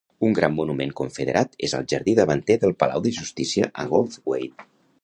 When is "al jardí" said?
1.81-2.17